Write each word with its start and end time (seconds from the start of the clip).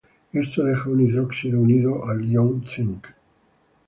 Esto 0.33 0.63
deja 0.63 0.89
un 0.89 0.99
hidróxido 1.01 1.61
unido 1.61 2.09
al 2.09 2.27
ion 2.27 2.63
cinc. 2.71 3.09